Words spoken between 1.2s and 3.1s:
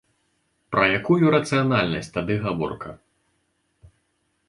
рацыянальнасць тады гаворка?